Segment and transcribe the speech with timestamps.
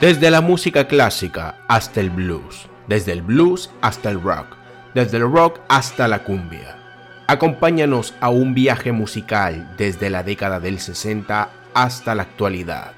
[0.00, 4.54] Desde la música clásica hasta el blues, desde el blues hasta el rock,
[4.92, 6.76] desde el rock hasta la cumbia.
[7.26, 12.92] Acompáñanos a un viaje musical desde la década del 60 hasta la actualidad.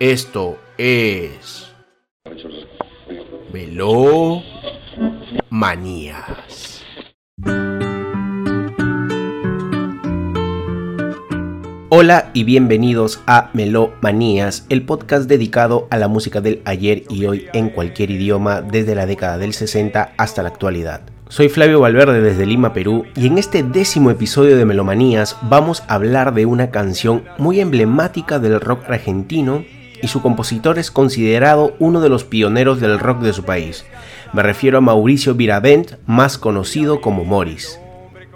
[0.00, 1.70] Esto es...
[3.52, 4.42] Velo
[12.02, 17.48] Hola y bienvenidos a Melomanías, el podcast dedicado a la música del ayer y hoy
[17.52, 21.02] en cualquier idioma desde la década del 60 hasta la actualidad.
[21.28, 25.96] Soy Flavio Valverde desde Lima, Perú, y en este décimo episodio de Melomanías vamos a
[25.96, 29.62] hablar de una canción muy emblemática del rock argentino
[30.02, 33.84] y su compositor es considerado uno de los pioneros del rock de su país.
[34.32, 37.78] Me refiero a Mauricio Viravent, más conocido como Morris.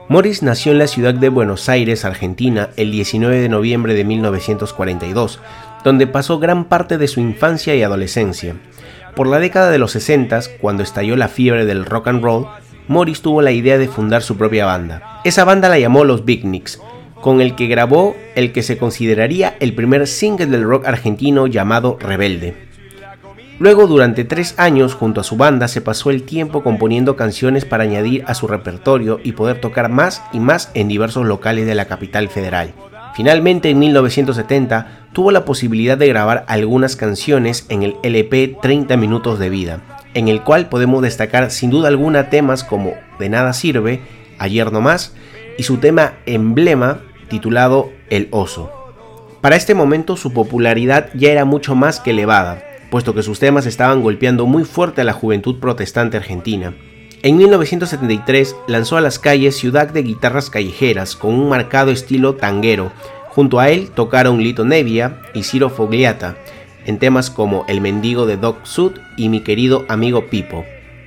[0.07, 5.41] Morris nació en la ciudad de Buenos Aires, Argentina, el 19 de noviembre de 1942,
[5.83, 8.55] donde pasó gran parte de su infancia y adolescencia.
[9.17, 12.47] Por la década de los 60, cuando estalló la fiebre del rock and roll,
[12.87, 15.23] Morris tuvo la idea de fundar su propia banda.
[15.25, 16.81] Esa banda la llamó Los Beatniks,
[17.23, 21.97] con el que grabó el que se consideraría el primer single del rock argentino llamado
[21.99, 22.74] Rebelde.
[23.61, 27.85] Luego, durante tres años, junto a su banda, se pasó el tiempo componiendo canciones para
[27.85, 31.85] añadir a su repertorio y poder tocar más y más en diversos locales de la
[31.85, 32.75] capital federal.
[33.15, 39.39] Finalmente, en 1970, tuvo la posibilidad de grabar algunas canciones en el LP 30 Minutos
[39.39, 39.81] de Vida,
[40.15, 44.03] en el cual podemos destacar sin duda alguna temas como De Nada Sirve,
[44.39, 45.15] Ayer No Más
[45.57, 48.73] y su tema emblema titulado El Oso.
[49.41, 52.65] Para este momento su popularidad ya era mucho más que elevada,
[52.95, 56.77] puesto que sus temas estaban golpeando muy fuerte a la juventud protestante argentina.
[57.25, 62.93] En 1973 lanzó a las calles Ciudad de Guitarras Callejeras con un marcado estilo tanguero.
[63.31, 66.37] Junto a él tocaron Lito Nevia y Ciro Fogliata,
[66.87, 70.65] en temas como El mendigo de Doc Sud y Mi querido amigo Pipo.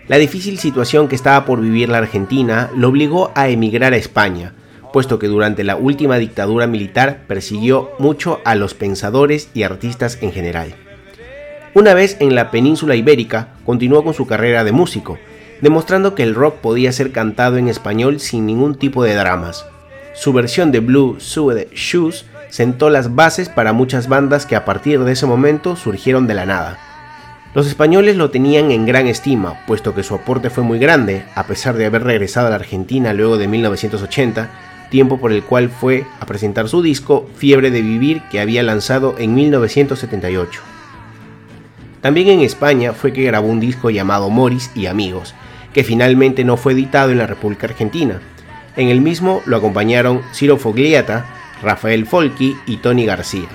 [0.10, 4.56] La difícil situación que estaba por vivir la Argentina lo obligó a emigrar a España,
[4.92, 10.34] puesto que durante la última dictadura militar persiguió mucho a los pensadores y artistas en
[10.34, 10.76] general.
[11.78, 15.20] Una vez en la península ibérica, continuó con su carrera de músico,
[15.62, 19.64] demostrando que el rock podía ser cantado en español sin ningún tipo de dramas.
[20.16, 25.04] Su versión de Blue Suede Shoes sentó las bases para muchas bandas que a partir
[25.04, 26.80] de ese momento surgieron de la nada.
[27.54, 31.44] Los españoles lo tenían en gran estima, puesto que su aporte fue muy grande, a
[31.46, 34.50] pesar de haber regresado a la Argentina luego de 1980,
[34.90, 39.14] tiempo por el cual fue a presentar su disco Fiebre de Vivir que había lanzado
[39.20, 40.77] en 1978.
[42.02, 45.34] También en España fue que grabó un disco llamado Morris y Amigos,
[45.74, 48.22] que finalmente no fue editado en la República Argentina.
[48.76, 51.26] En el mismo lo acompañaron Ciro Fogliata,
[51.62, 53.48] Rafael Folki y Tony García.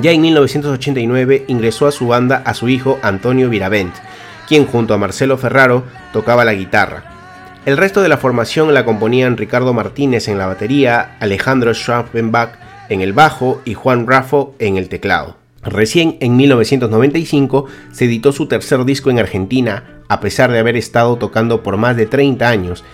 [0.00, 3.94] Ya en 1989 ingresó a su banda a su hijo Antonio Viravent,
[4.46, 7.04] quien junto a Marcelo Ferraro tocaba la guitarra.
[7.66, 12.52] El resto de la formación la componían Ricardo Martínez en la batería, Alejandro Schraffenbach
[12.88, 15.36] en el bajo y Juan Raffo en el teclado.
[15.62, 21.16] Recién en 1995 se editó su tercer disco en Argentina, a pesar de haber estado
[21.16, 22.84] tocando por más de 30 años.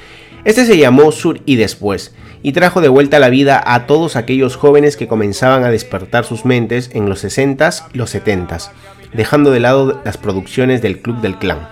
[0.44, 4.16] Este se llamó Sur y Después, y trajo de vuelta a la vida a todos
[4.16, 8.70] aquellos jóvenes que comenzaban a despertar sus mentes en los 60s y los 70s,
[9.12, 11.68] dejando de lado las producciones del Club del Clan.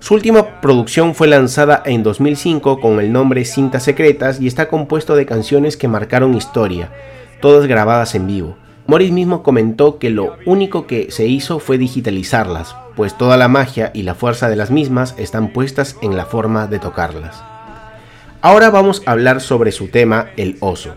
[0.00, 5.16] Su última producción fue lanzada en 2005 con el nombre Cintas Secretas y está compuesto
[5.16, 6.90] de canciones que marcaron historia,
[7.40, 8.56] todas grabadas en vivo.
[8.88, 13.90] Morris mismo comentó que lo único que se hizo fue digitalizarlas, pues toda la magia
[13.92, 17.42] y la fuerza de las mismas están puestas en la forma de tocarlas.
[18.42, 20.94] Ahora vamos a hablar sobre su tema El oso.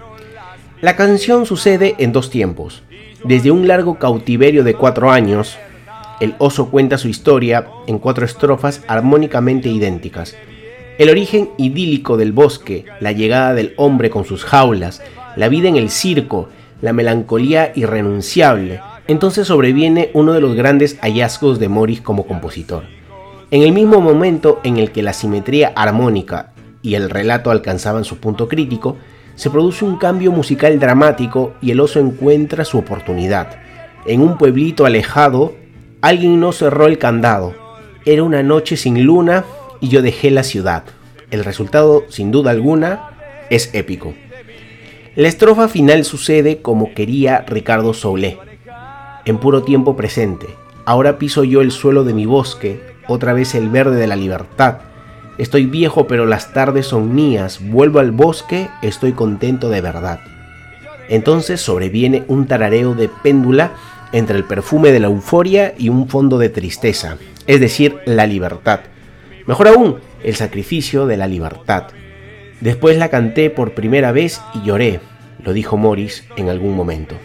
[0.81, 2.83] La canción sucede en dos tiempos.
[3.23, 5.57] Desde un largo cautiverio de cuatro años,
[6.19, 10.35] el oso cuenta su historia en cuatro estrofas armónicamente idénticas.
[10.99, 15.01] El origen idílico del bosque, la llegada del hombre con sus jaulas,
[15.35, 16.49] la vida en el circo,
[16.81, 22.83] la melancolía irrenunciable, entonces sobreviene uno de los grandes hallazgos de Morris como compositor.
[23.51, 28.17] En el mismo momento en el que la simetría armónica y el relato alcanzaban su
[28.17, 28.97] punto crítico,
[29.35, 33.57] se produce un cambio musical dramático y el oso encuentra su oportunidad.
[34.05, 35.55] En un pueblito alejado,
[36.01, 37.55] alguien no cerró el candado.
[38.05, 39.45] Era una noche sin luna
[39.79, 40.83] y yo dejé la ciudad.
[41.31, 43.11] El resultado, sin duda alguna,
[43.49, 44.13] es épico.
[45.19, 48.37] La estrofa final sucede como quería Ricardo Soule,
[49.25, 50.47] en puro tiempo presente.
[50.85, 54.77] Ahora piso yo el suelo de mi bosque, otra vez el verde de la libertad.
[55.37, 60.21] Estoy viejo pero las tardes son mías, vuelvo al bosque, estoy contento de verdad.
[61.09, 63.73] Entonces sobreviene un tarareo de péndula
[64.13, 68.79] entre el perfume de la euforia y un fondo de tristeza, es decir, la libertad.
[69.47, 71.87] Mejor aún, el sacrificio de la libertad.
[72.61, 74.99] Después la canté por primera vez y lloré,
[75.43, 77.15] lo dijo Morris en algún momento.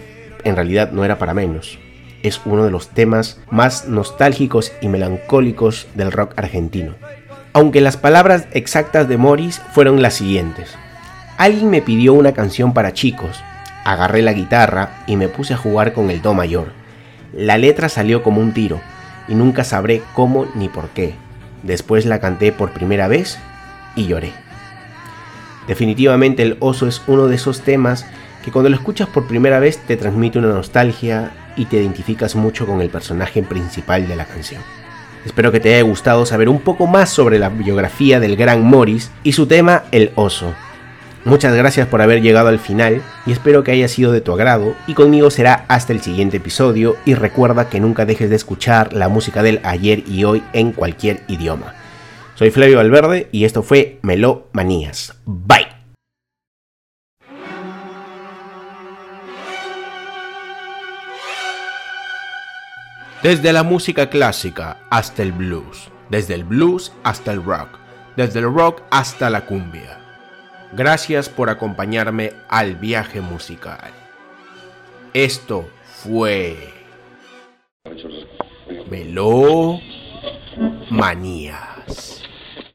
[0.44, 1.78] En realidad no era para menos.
[2.22, 6.94] Es uno de los temas más nostálgicos y melancólicos del rock argentino.
[7.52, 10.74] Aunque las palabras exactas de Morris fueron las siguientes.
[11.36, 13.42] Alguien me pidió una canción para chicos.
[13.84, 16.72] Agarré la guitarra y me puse a jugar con el do mayor.
[17.32, 18.80] La letra salió como un tiro
[19.28, 21.14] y nunca sabré cómo ni por qué.
[21.62, 23.38] Después la canté por primera vez
[23.96, 24.43] y lloré.
[25.66, 28.06] Definitivamente el oso es uno de esos temas
[28.44, 32.66] que cuando lo escuchas por primera vez te transmite una nostalgia y te identificas mucho
[32.66, 34.62] con el personaje principal de la canción.
[35.24, 39.10] Espero que te haya gustado saber un poco más sobre la biografía del gran Morris
[39.22, 40.52] y su tema El oso.
[41.24, 44.74] Muchas gracias por haber llegado al final y espero que haya sido de tu agrado
[44.86, 49.08] y conmigo será hasta el siguiente episodio y recuerda que nunca dejes de escuchar la
[49.08, 51.72] música del ayer y hoy en cualquier idioma.
[52.34, 55.16] Soy Flavio Valverde y esto fue Melo Manías.
[55.24, 55.68] Bye.
[63.22, 67.78] Desde la música clásica hasta el blues, desde el blues hasta el rock,
[68.16, 70.00] desde el rock hasta la cumbia.
[70.72, 73.92] Gracias por acompañarme al viaje musical.
[75.14, 75.68] Esto
[76.02, 76.56] fue
[78.90, 79.78] Melo
[80.90, 82.23] Manías.